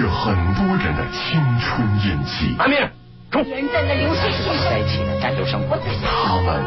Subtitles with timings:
[0.00, 2.56] 是很多人的青春印记。
[2.58, 2.78] 阿明，
[3.30, 3.44] 冲！
[3.44, 4.20] 短暂的流逝
[4.64, 5.76] 在一起的战斗生活。
[5.76, 6.64] 他们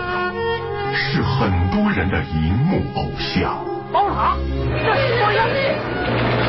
[0.94, 3.58] 是很多人的荧幕偶像。
[3.92, 4.38] 宝塔，
[4.70, 5.74] 这是我杨毅，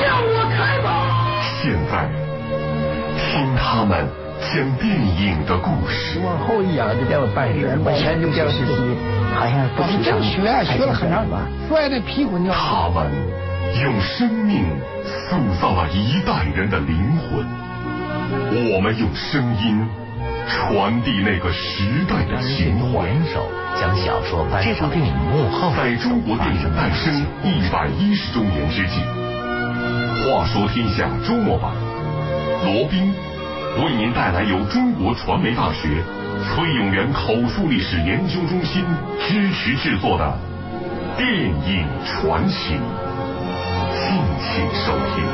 [0.04, 1.40] 让我开吧！
[1.62, 2.06] 现在
[3.16, 4.06] 听他们
[4.40, 6.20] 讲电影的故事。
[6.22, 8.96] 往后一仰就叫半人，往前就叫是西，
[9.34, 10.22] 好像不提倡。
[10.22, 12.52] 学学了很长时间，摔的屁滚尿。
[12.52, 13.10] 他们
[13.82, 14.66] 用生命
[15.28, 17.46] 塑造了一代人的灵魂，
[18.72, 19.86] 我们用声音
[20.48, 23.04] 传递那个时代的情怀。
[23.04, 23.46] 联手
[23.80, 29.00] 将小说搬上电影幕后，在中国电影诞生一百一十周年之际，
[30.24, 31.72] 话说天下周末版，
[32.64, 33.14] 罗宾
[33.82, 35.88] 为您带来由中国传媒大学
[36.44, 38.84] 崔永元口述历史研究中心
[39.20, 40.38] 支持制作的
[41.16, 42.78] 电影传奇，
[44.04, 45.24] 敬请收听。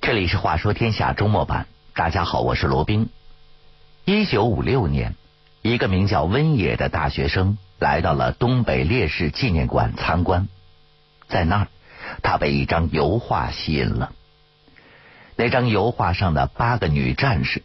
[0.00, 3.08] 这里是《话说天下》周末版，大家好，我是罗宾。
[4.04, 5.16] 一九五六年，
[5.62, 10.46] 一个名叫温野的大学生来到了东北烈士纪念馆参观，
[11.26, 11.68] 在那儿，
[12.22, 14.12] 他被一张油画吸引了。
[15.40, 17.62] 那张油画上的八个女战士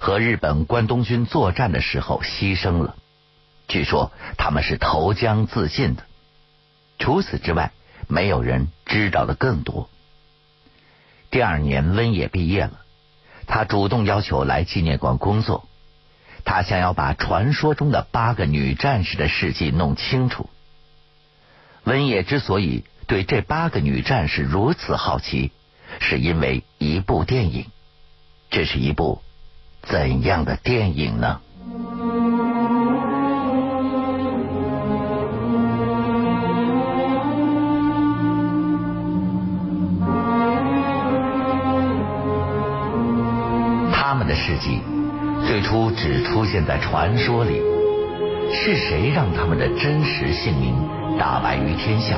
[0.00, 2.96] 和日本关东军作战的时候牺牲了，
[3.68, 6.02] 据说他们是投江自尽的。
[6.98, 7.70] 除此之外，
[8.08, 9.88] 没有人知道的更多。
[11.30, 12.80] 第二年，温野毕业了，
[13.46, 15.68] 他主动要求来纪念馆工作。
[16.44, 20.50] 他想要把传说中的八个女战士的事迹弄清楚。
[21.84, 25.52] 温野之所以对这八个女战士如此好奇，
[26.00, 27.66] 是因为一部电影。
[28.50, 29.20] 这是一部
[29.82, 31.40] 怎样的电影呢？
[43.92, 44.80] 他们的事迹
[45.46, 47.60] 最初只出现在传说里，
[48.52, 50.76] 是谁让他们的真实姓名
[51.18, 52.16] 大白于天下？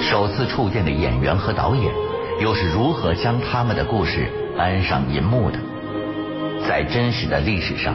[0.00, 1.92] 首次触电的演员和导演
[2.40, 5.58] 又是如何将他们的故事搬上银幕的？
[6.66, 7.94] 在真实的历史上，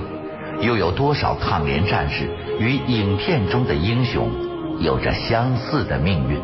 [0.61, 2.29] 又有多少抗联战士
[2.59, 4.29] 与影片中的英雄
[4.79, 6.39] 有着相似的命运？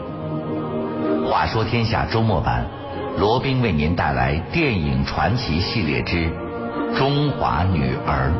[1.29, 2.65] 话说天下周末版，
[3.19, 6.25] 罗宾为您带来电影传奇系列之
[6.97, 8.31] 《中华女儿》。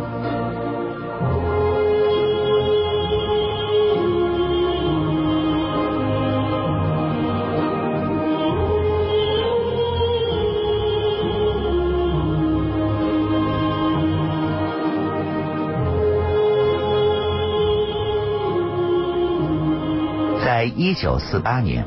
[20.75, 21.85] 一九四八年，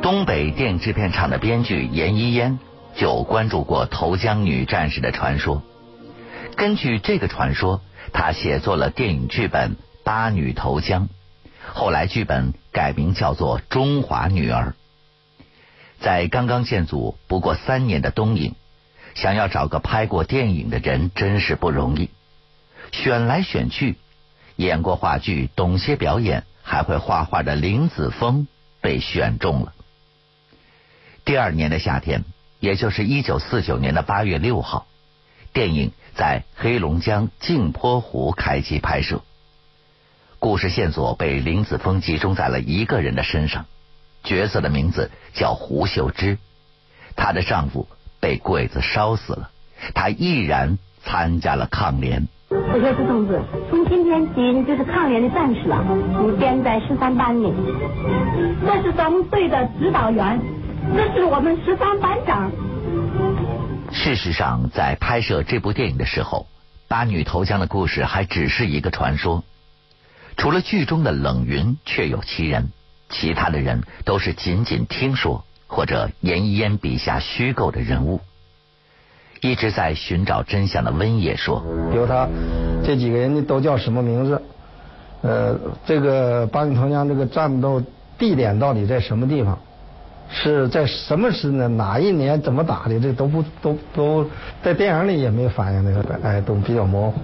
[0.00, 2.58] 东北电影制片厂的编剧严一烟
[2.94, 5.62] 就关注过投江女战士的传说。
[6.56, 7.80] 根据这个传说，
[8.12, 9.72] 他写作了电影剧本
[10.04, 11.08] 《八女投江》，
[11.72, 14.74] 后来剧本改名叫做《中华女儿》。
[16.00, 18.54] 在刚刚建组不过三年的东影，
[19.14, 22.10] 想要找个拍过电影的人真是不容易。
[22.92, 23.96] 选来选去，
[24.56, 28.48] 演过话剧、懂些表演、还会画画的林子峰
[28.80, 29.74] 被选中了。
[31.22, 32.24] 第二年的夏天，
[32.60, 34.86] 也就是一九四九年的八月六号，
[35.52, 39.20] 电影在黑龙江镜泊湖开机拍摄。
[40.38, 43.66] 故事线索被林子峰集中在了一个人的身上，
[44.24, 46.38] 角色的名字叫胡秀芝。
[47.16, 47.86] 她的丈夫
[48.18, 49.50] 被鬼子烧死了，
[49.92, 52.28] 她毅然参加了抗联。
[52.52, 53.40] 胡秀芝同志，
[53.70, 55.82] 从今天起你就是抗联的战士了，
[56.22, 57.52] 你编在十三班里。
[58.66, 60.38] 这是咱们队的指导员，
[60.94, 62.50] 这是我们十三班长。
[63.90, 66.46] 事实上，在拍摄这部电影的时候，
[66.88, 69.44] 八女投江的故事还只是一个传说。
[70.36, 72.70] 除了剧中的冷云确有其人，
[73.08, 78.20] 其他的人都是仅仅听说或者严一烟笔下虚构的人物。
[79.42, 81.60] 一直在寻找真相的温野说
[81.90, 82.28] ：“比如他
[82.84, 84.40] 这几个人都叫什么名字？
[85.22, 87.82] 呃，这个八女投江这个战斗
[88.16, 89.58] 地点到底在什么地方？
[90.30, 91.66] 是在什么时呢？
[91.66, 93.00] 哪一年怎么打的？
[93.00, 94.30] 这都不都都
[94.62, 97.20] 在电影里也没反映那个，哎，都比较模糊。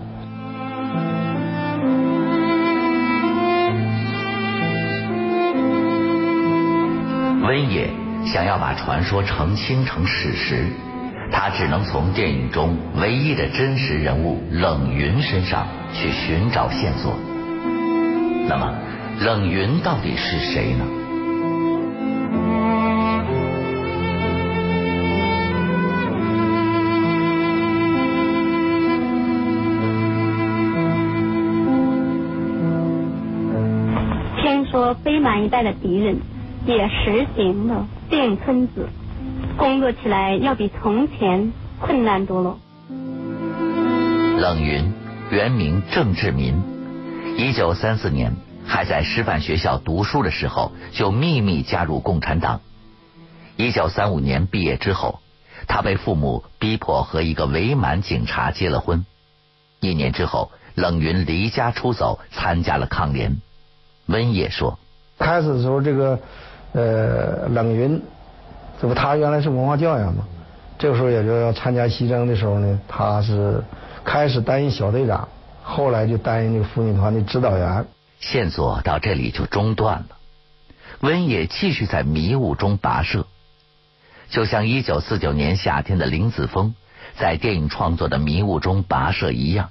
[7.47, 7.89] 温野
[8.27, 10.67] 想要把传说澄清成史实，
[11.31, 17.15] 他只能从电影中唯一的真实人物冷云身上去寻找线索。
[18.49, 18.75] 那么，
[19.21, 20.85] 冷云到底是谁呢？
[34.41, 36.19] 听说非满一带的敌人
[36.65, 38.89] 也实行了电村子。
[39.59, 42.57] 工作起来要比从前困难多了。
[44.39, 44.93] 冷云
[45.33, 46.63] 原名郑志民，
[47.37, 52.61] 一九三四年还在师范学校读书的时候，就秘密加入共产党。
[53.57, 55.19] 一九三五年毕业之后，
[55.67, 59.05] 他被父母逼迫和一个伪满警察结了婚。
[59.81, 63.39] 一年之后，冷云离家出走，参加了抗联。
[64.07, 64.79] 温也说，
[65.19, 66.21] 开始的时候，这个
[66.75, 68.01] 呃冷云。
[68.81, 70.25] 这不，他原来是文化教养嘛，
[70.79, 73.65] 这个时候也就要参加西征的时候呢，他是
[74.05, 75.29] 开始担任小队长，
[75.63, 77.87] 后来就担任那个妇女团的指导员。
[78.21, 80.07] 线索到这里就中断了，
[81.01, 83.27] 温野继续在迷雾中跋涉，
[84.29, 86.75] 就像一九四九年夏天的林子峰
[87.17, 89.71] 在电影创作的迷雾中跋涉一样。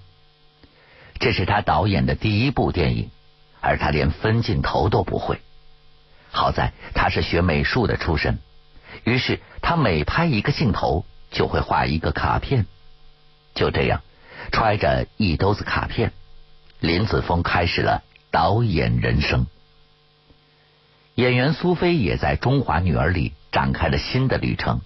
[1.19, 3.09] 这是他导演的第一部电影，
[3.59, 5.39] 而他连分镜头都不会。
[6.29, 8.39] 好在他是学美术的出身。
[9.03, 12.65] 于是他每拍一个镜头，就会画一个卡片。
[13.53, 14.01] 就这样，
[14.51, 16.11] 揣着一兜子卡片，
[16.79, 19.47] 林子峰开始了导演人生。
[21.15, 24.81] 演员苏菲也在《中华女儿》里展开了新的旅程。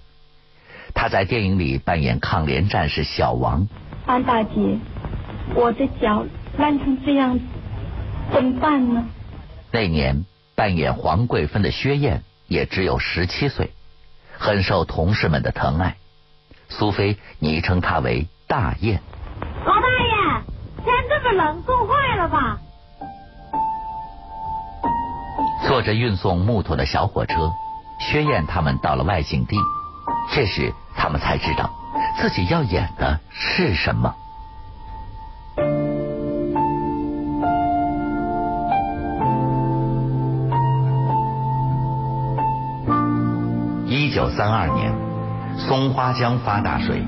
[0.93, 3.67] 她在电影里扮演抗联战士小王。
[4.05, 4.79] 安大姐，
[5.53, 6.25] 我的脚
[6.57, 7.39] 烂成这样，
[8.33, 9.05] 怎么办呢？
[9.71, 10.25] 那年
[10.55, 13.71] 扮演黄桂芬的薛燕也只有十七岁。
[14.41, 15.97] 很受同事们的疼爱，
[16.67, 18.99] 苏菲昵称他为大雁。
[19.63, 22.57] 老大爷，天这么冷，冻坏了吧？
[25.67, 27.51] 坐着运送木头的小火车，
[27.99, 29.57] 薛燕他们到了外景地。
[30.31, 31.69] 这时，他们才知道
[32.19, 34.15] 自己要演的是什么。
[44.11, 44.93] 一九三二年，
[45.57, 47.01] 松花江发大水，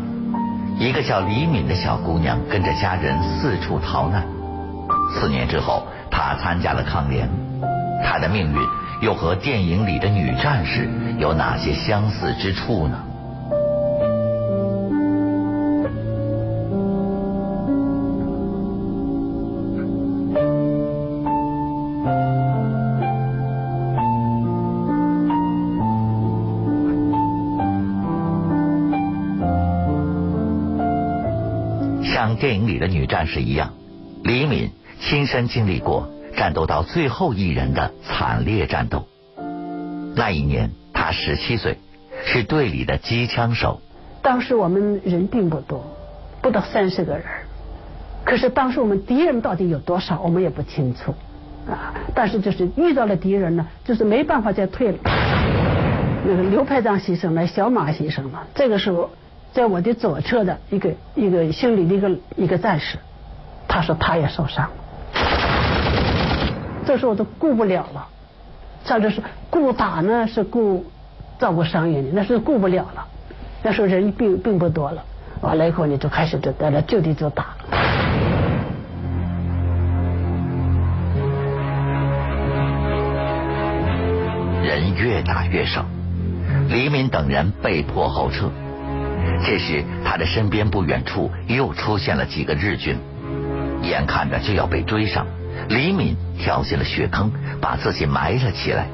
[0.80, 4.26] 一个叫李敏的小姑娘跟着家人四处逃难。
[5.12, 7.30] 四年之后，她参加了抗联。
[8.06, 8.58] 她的命运
[9.02, 12.98] 又和电影里的女战士有哪些相似之处呢？
[32.84, 33.72] 的女战士一样，
[34.26, 34.70] 李敏
[35.00, 39.08] 亲身经历过战斗到最后一人的惨烈战斗。
[40.18, 41.78] 那一年她十七岁，
[42.26, 43.82] 是队里的机枪手。
[44.22, 45.82] 当时我们人并不多，
[46.42, 47.24] 不到三十个人。
[48.26, 51.16] 可是当时我们敌人到底有多少，我们也不清楚
[51.66, 51.94] 啊。
[52.14, 54.98] 但是就是遇到了敌人呢，就是没办法再退了。
[56.28, 59.10] 那个刘排长牺牲了，小马牺牲了，这个时候。
[59.54, 62.98] 在我的左侧的一个一个姓李的一个一个战士，
[63.68, 64.68] 他说他也受伤。
[66.88, 68.08] 这时候我都顾不了了，
[68.84, 70.84] 上这是顾打呢是顾
[71.38, 73.06] 照顾伤员的，那是顾不了了。
[73.62, 75.04] 那时候人并并不多了，
[75.42, 77.54] 完了以后呢就开始就在那就地就打。
[84.64, 85.86] 人越打越少，
[86.70, 88.50] 黎民等人被迫后撤。
[89.46, 92.98] 这时，他的身边不远处又出现了几个日军，
[93.82, 95.28] 眼看着就要被追上。
[95.68, 98.88] 李敏跳进了雪坑，把自己埋了起来。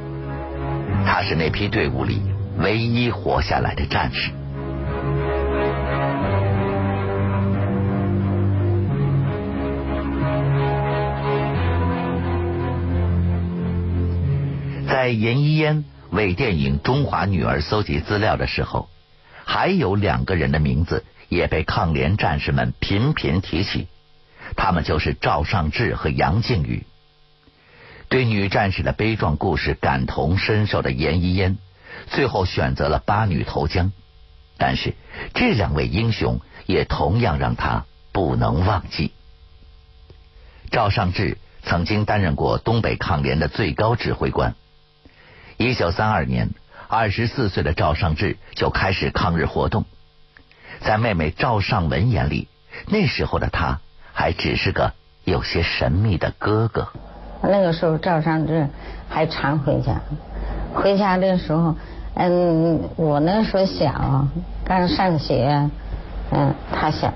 [1.06, 2.22] 他是那批队伍里
[2.58, 4.32] 唯一活下来的战士。
[14.88, 18.90] 在严一烟为电影《中华女儿》搜集资料的时候。
[19.52, 23.88] 还有两个人的名字也被抗联战士们频频提起，
[24.56, 26.86] 他们就是赵尚志和杨靖宇。
[28.10, 31.58] 对女战士的悲壮故事感同身受的严一烟，
[32.12, 33.92] 最后选择了八女投江。
[34.60, 34.94] 但是
[35.34, 39.14] 这两位英雄也同样让他不能忘记。
[40.70, 44.54] 赵尚志曾经担任过东北抗联的最高指挥官。
[45.58, 46.52] 一九三二年。
[46.92, 49.86] 二十四岁的赵尚志就开始抗日活动。
[50.82, 52.48] 在妹妹赵尚文眼里，
[52.88, 53.80] 那时候的他
[54.12, 54.94] 还只是个
[55.24, 56.88] 有些神秘的哥哥。
[57.44, 58.68] 那个时候赵尚志
[59.08, 60.02] 还常回家，
[60.74, 61.76] 回家的时候，
[62.16, 64.28] 嗯，我那时候小，
[64.66, 65.70] 刚上学，
[66.32, 67.14] 嗯，他小，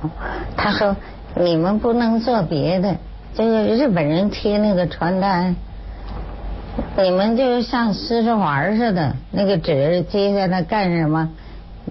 [0.55, 0.95] 他说
[1.35, 2.97] 你们不能做别的，
[3.33, 5.55] 就是日本人贴那个传单，
[6.95, 11.29] 你们就像撕着玩似的，那个纸接下来干什么，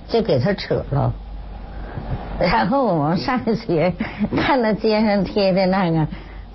[0.09, 1.12] 就给他扯了。
[2.40, 3.92] 然后我们上学
[4.37, 6.06] 看到街上贴的那个，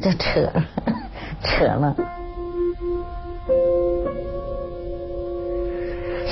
[0.01, 0.65] 就扯了。
[1.43, 1.95] 扯了。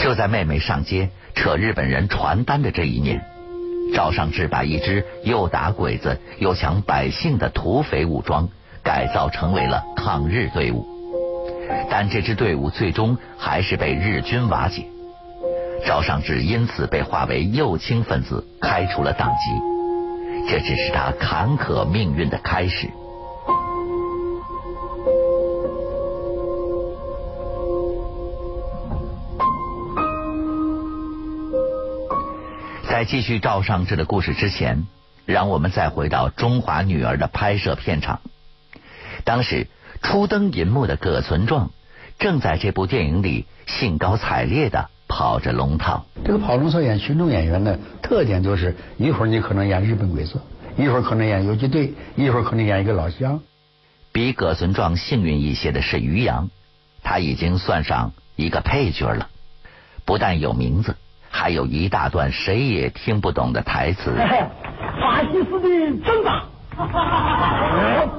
[0.01, 3.21] 就在妹妹上街扯日本人传单的这一年，
[3.93, 8.47] 赵尚志把一支又打鬼子又抢百姓的土匪武装
[8.83, 10.85] 改造成为了抗日队伍，
[11.89, 14.85] 但这支队伍最终还是被日军瓦解，
[15.85, 22.89] 赵尚志因此被划为右倾分子，开除了党籍，这只是他坎坷命运的开始。
[32.87, 34.87] 在继续赵尚志的故事之前，
[35.25, 38.21] 让我们再回到《中华女儿》的拍摄片场。
[39.25, 39.67] 当时
[40.01, 41.71] 初登银幕的葛存壮，
[42.19, 46.05] 正在这部电影里兴高采烈的跑着龙套。
[46.23, 50.39] 这个跑龙套演群众演员的特点就是，一会儿你可能演日本鬼子，
[50.77, 53.41] 一会儿可能演游击队，一会儿可能演一个老乡。
[54.11, 56.49] 比葛存壮幸运一些的是于洋，
[57.03, 59.27] 他已经算上一个配角了，
[60.05, 60.95] 不但有名字。
[61.29, 64.13] 还有一大段谁也听不懂的台词。
[64.15, 65.67] 法西斯的
[66.05, 66.45] 挣扎。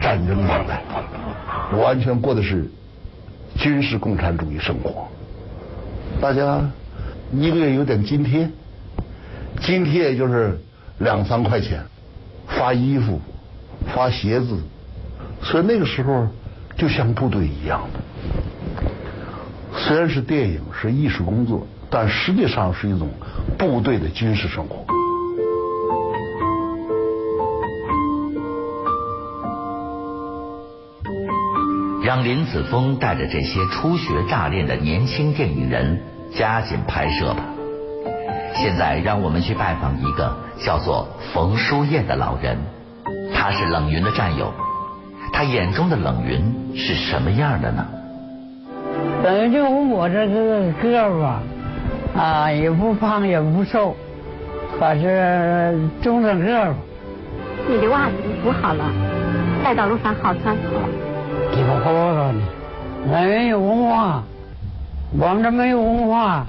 [0.00, 0.82] 战争年代，
[1.76, 2.70] 完全过的是
[3.56, 5.08] 军事共产主义生活。
[6.20, 6.70] 大家
[7.32, 8.48] 一个月有点津贴，
[9.60, 10.60] 津贴也就是
[10.98, 11.82] 两三块钱，
[12.46, 13.20] 发衣服，
[13.94, 14.58] 发鞋子。
[15.42, 16.28] 所以那个时候
[16.76, 18.00] 就像部队一样的，
[19.78, 23.08] 虽然是电影是艺术工作，但实际上是一种
[23.58, 24.86] 部队的军事生活。
[32.04, 36.02] 让林子峰带着这些初学乍练的年轻电影人
[36.34, 37.44] 加紧拍摄吧。
[38.54, 42.58] 现在让我们去拜访一个叫做冯书燕的老人，
[43.32, 44.52] 他是冷云的战友。
[45.32, 47.86] 他眼中的冷云是什么样的呢？
[49.22, 51.42] 等于就我这个个儿吧，
[52.20, 53.96] 啊，也不胖也不瘦，
[54.76, 56.74] 可是中等个儿。
[57.70, 58.84] 你的袜子补好了，
[59.62, 60.56] 带到路上好穿。
[61.54, 62.34] 你不好了，
[63.10, 64.22] 冷云有文化，
[65.18, 66.46] 我们这没有文化。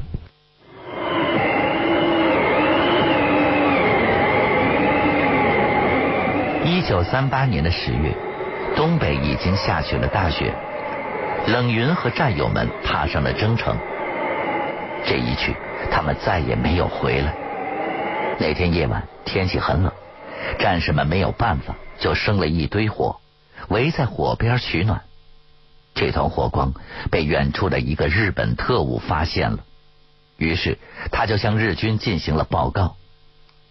[6.64, 8.16] 一九三八年的十月。
[8.76, 10.52] 东北已经下起了大雪，
[11.46, 13.78] 冷云和战友们踏上了征程。
[15.06, 15.56] 这一去，
[15.92, 17.36] 他们再也没有回来。
[18.40, 19.92] 那天夜晚，天气很冷，
[20.58, 23.16] 战士们没有办法，就生了一堆火，
[23.74, 25.02] 围在火边取暖。
[25.96, 26.74] 这团火光
[27.10, 29.60] 被远处的一个日本特务发现了，
[30.38, 30.78] 于是
[31.12, 32.96] 他就向日军进行了报告。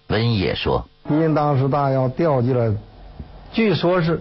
[0.08, 2.74] 温野说：“因当时大药调集了，
[3.52, 4.20] 据说是。”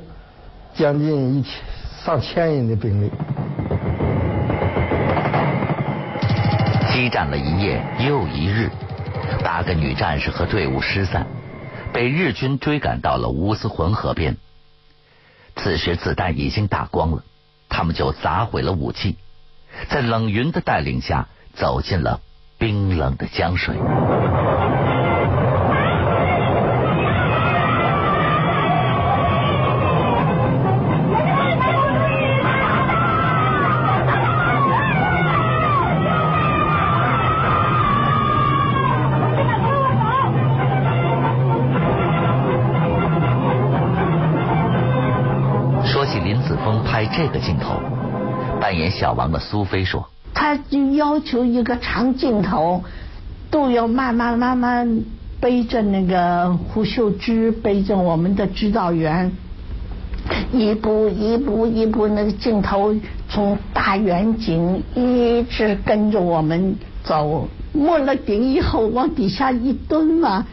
[0.74, 1.52] 将近一千
[2.06, 3.12] 上千人的兵力，
[6.94, 8.70] 激战了一夜又一日，
[9.44, 11.28] 八个女战士和队伍失散，
[11.92, 14.38] 被日军追赶到了乌斯浑河边。
[15.56, 17.24] 此时子弹已经打光了，
[17.70, 19.18] 他们就砸毁了武器，
[19.90, 22.22] 在冷云的带领下走进了
[22.58, 23.76] 冰冷的江水。
[48.92, 52.84] 小王的苏菲说：“他就要求一个长镜头，
[53.50, 55.02] 都要慢慢慢慢
[55.40, 59.32] 背着那个胡秀芝，背着我们的指导员，
[60.54, 62.94] 一步一步一步那个镜头
[63.28, 70.46] 从大远景一直跟着我们走，没了顶以后往底下一蹲嘛，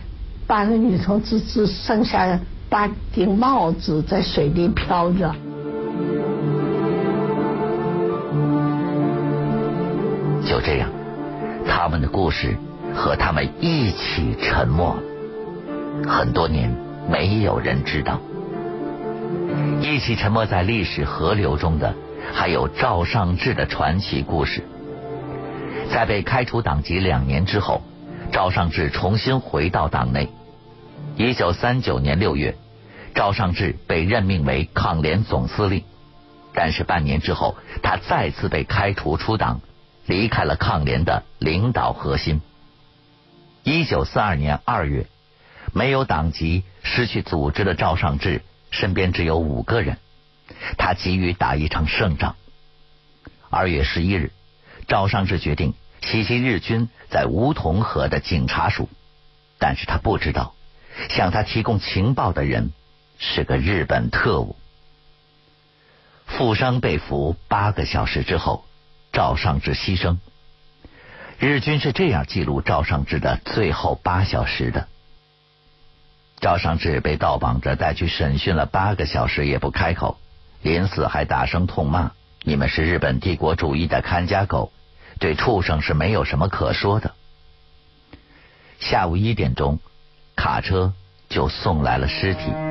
[0.47, 2.41] 把那女同志只剩下
[2.71, 5.35] 八顶帽子在水里飘着。”
[10.49, 10.89] 就这样，
[11.69, 12.57] 他们的故事
[12.95, 15.03] 和他们一起沉没了。
[16.09, 16.75] 很多年，
[17.11, 18.19] 没有人知道。
[19.83, 21.95] 一起沉没在历史河流中的，
[22.33, 24.63] 还有赵尚志的传奇故事。
[25.93, 27.83] 在被开除党籍两年之后，
[28.33, 30.31] 赵尚志重新回到党内。
[31.17, 32.57] 一九三九年六月，
[33.15, 35.85] 赵尚志被任命为抗联总司令，
[36.55, 39.61] 但是半年之后，他再次被开除出党，
[40.09, 42.41] 离开了抗联的领导核心。
[43.63, 45.07] 一九四二年二月，
[45.73, 49.99] 没有党籍、失去组织的赵尚志身边只有五个人，
[50.79, 52.37] 他急于打一场胜仗。
[53.51, 54.33] 二月十一日，
[54.87, 58.89] 赵尚志决定袭击日军在梧桐河的警察署，
[59.59, 60.55] 但是他不知道。
[61.11, 62.73] 向他提供情报的人
[63.19, 64.57] 是个日本特务。
[66.27, 68.65] 负伤被俘八个小时之后，
[69.19, 70.19] 赵尚志牺牲。
[71.41, 74.87] 日军是这样记录赵尚志的最后八小时的：
[76.39, 80.21] 赵尚志被倒绑着带去审讯了八个小时也不开口，
[80.63, 82.13] 临死还大声痛骂
[82.47, 84.71] ：“你们是日本帝国主义的看家狗，
[85.19, 87.13] 对畜生是没有什么可说的。”
[88.79, 89.81] 下午一点钟。
[90.37, 90.93] 卡车
[91.29, 92.68] 就送来了尸体。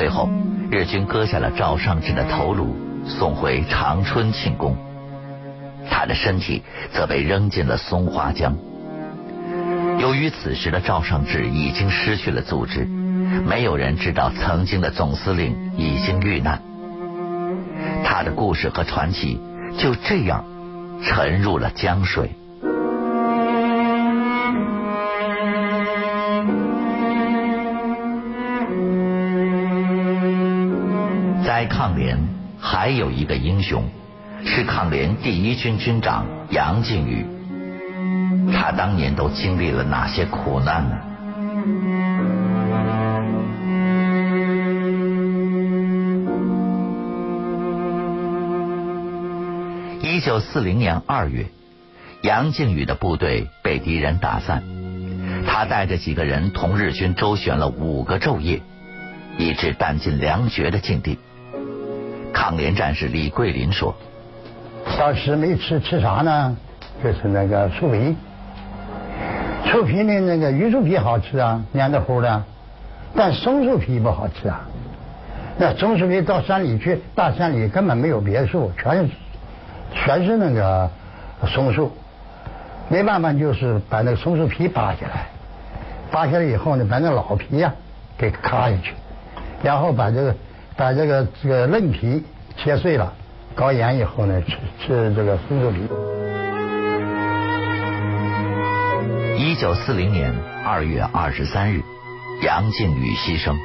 [0.00, 0.30] 随后，
[0.70, 2.74] 日军割下了赵尚志的头颅，
[3.06, 4.74] 送回长春庆功。
[5.90, 8.56] 他的身体则被扔进了松花江。
[9.98, 12.86] 由于此时的赵尚志已经失去了组织，
[13.46, 16.62] 没有人知道曾经的总司令已经遇难。
[18.02, 19.38] 他的故事和传奇
[19.76, 20.42] 就这样。
[21.02, 22.30] 沉入了江水。
[31.70, 32.18] 抗联
[32.58, 33.84] 还有一个英雄，
[34.44, 37.24] 是抗联第一军军长杨靖宇。
[38.52, 40.96] 他当年都经历了哪些苦难呢？
[50.02, 51.46] 一九四零年二月，
[52.22, 54.64] 杨靖宇的部队被敌人打散，
[55.46, 58.60] 他带着几个人同日军周旋了五个昼夜，
[59.38, 61.18] 以致弹尽粮绝的境地。
[62.40, 63.94] 抗联战士李桂林说
[64.98, 66.56] ：“当时没吃吃啥呢？
[67.04, 68.16] 就是那个树皮，
[69.66, 72.42] 树皮的那个榆树皮好吃啊，黏的糊的，
[73.14, 74.62] 但松树皮不好吃啊。
[75.58, 79.10] 那松树皮到山里去，大山里根本没有别墅，全是。”
[79.92, 80.88] 全是那个
[81.46, 81.92] 松树，
[82.88, 85.26] 没办法，就是把那个松树皮扒下来，
[86.10, 87.74] 扒下来以后呢，把那老皮呀
[88.16, 88.94] 给咔下去，
[89.62, 90.34] 然后把这个
[90.80, 92.24] 把这个这个嫩皮
[92.56, 93.12] 切碎了，
[93.54, 95.80] 搞盐以后呢，吃吃这个松树皮。
[99.36, 100.32] 一九四零年
[100.64, 101.82] 二月二十三日，
[102.42, 103.58] 杨靖宇牺牲，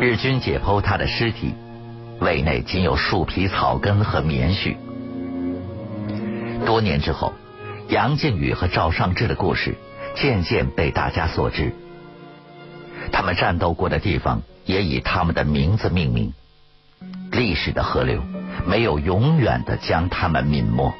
[0.00, 1.54] 日军解剖他的尸体，
[2.18, 4.74] 胃内仅有树皮、草根和棉絮。
[6.66, 7.32] 多年之后，
[7.88, 9.76] 杨靖宇和赵尚志的故事
[10.16, 11.72] 渐渐被大家所知。
[13.14, 16.34] 他们战斗过的地方也以他们的名字命名。
[17.30, 18.20] 历史的河流
[18.66, 20.92] 没有永远的将他们泯没。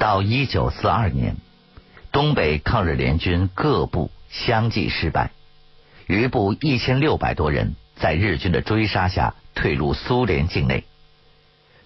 [0.00, 1.36] 到一九四二年，
[2.10, 4.10] 东北抗日联军各部。
[4.28, 5.30] 相继失败，
[6.06, 10.84] 余部一千六百多人在日军的追杀下退入苏联境内。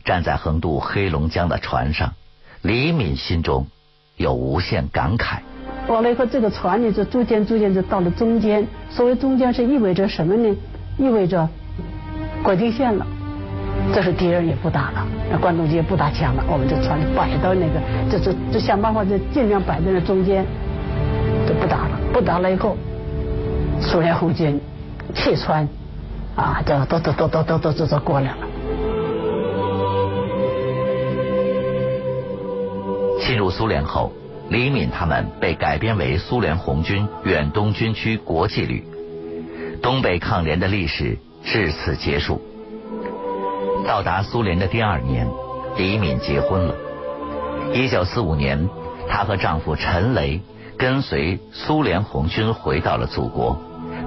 [0.05, 2.15] 站在横渡黑龙江的船上，
[2.63, 3.67] 李敏心中
[4.17, 5.41] 有无限感慨。
[5.89, 8.67] 完了以后，这个船呢就逐渐逐渐就到了中间。
[8.91, 10.57] 所谓中间是意味着什么呢？
[10.99, 11.49] 意味着
[12.43, 13.07] 国境线了。
[13.95, 20.45] 这时敌人也不打了，那关东军也不打枪了，我们就船摆到那个，就就就想办法就尽量摆在那中间。
[21.47, 22.77] 就不打了，不打了以后，
[23.81, 24.61] 苏联红军
[25.15, 25.69] 弃船，
[26.37, 28.37] 啊，就都都都都都都都都过来了。
[33.21, 34.13] 进入苏联后，
[34.51, 38.85] 李敏他们被改编为苏联红军远东军区国际旅，
[39.83, 42.41] 东北抗联的历史至此结束。
[43.87, 45.29] 到达苏联的第二年，
[45.77, 46.75] 李敏结婚了。
[47.73, 48.69] 一九四五年，
[49.09, 50.41] 她和丈夫陈雷。
[50.79, 53.59] 跟随苏联红军回到了祖国，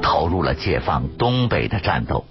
[0.02, 2.26] 投入了解放东北的战斗。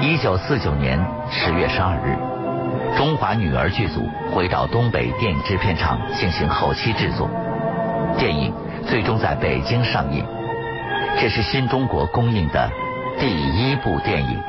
[0.00, 2.16] 一九四九年十月十二日
[2.96, 7.28] 中华女儿剧组回到东北电影制片厂进行后期制作。
[8.18, 8.52] 电影
[8.86, 10.24] 最终在北京上映
[11.20, 12.70] 这是新中国公映的
[13.18, 14.42] 第一部电影。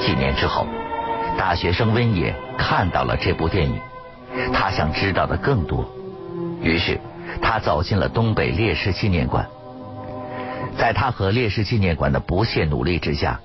[0.00, 0.66] 几年之后，
[1.38, 3.80] 大学生温野看到了这部电影，
[4.52, 5.90] 他想知道的更多，
[6.60, 7.00] 于是
[7.40, 9.46] 他走进了东北烈士纪念馆。
[10.76, 13.40] 在他和烈士纪念馆的不懈努力之下，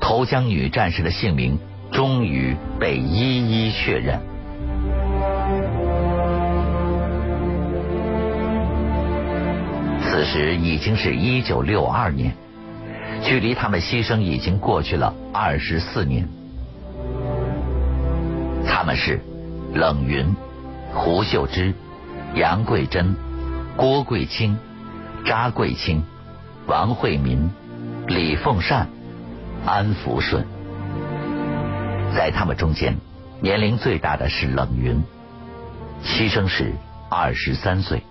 [0.00, 1.58] 投江女战士的姓名
[1.90, 4.37] 终于被一一确认。
[10.30, 12.34] 时已经是一九六二年，
[13.22, 16.28] 距离他们牺牲已经过去了二十四年。
[18.66, 19.20] 他们是
[19.72, 20.36] 冷云、
[20.92, 21.72] 胡秀芝、
[22.34, 23.16] 杨桂珍、
[23.74, 24.58] 郭桂清、
[25.24, 26.04] 查桂清、
[26.66, 27.50] 王惠民、
[28.06, 28.86] 李凤善、
[29.64, 30.44] 安福顺。
[32.14, 32.94] 在他们中间，
[33.40, 35.02] 年龄最大的是冷云，
[36.04, 36.74] 牺牲时
[37.08, 38.02] 二十三岁。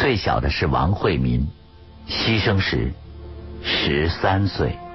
[0.00, 1.44] 最小的是王惠民，
[2.08, 2.92] 牺牲时
[3.64, 4.87] 十三岁。